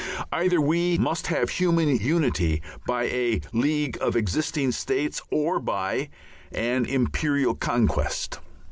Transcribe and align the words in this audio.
Either 0.31 0.59
we 0.59 0.97
must 0.97 1.27
have 1.27 1.51
human 1.51 1.95
unity 1.95 2.59
by 2.87 3.03
a 3.03 3.39
league 3.53 3.99
of 4.01 4.15
existing 4.15 4.71
states 4.71 5.21
or 5.29 5.59
by 5.59 6.09
an 6.53 6.87
Imperial 6.87 7.53
Conquest. 7.53 8.39